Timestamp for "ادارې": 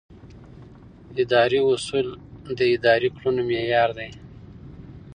2.75-3.07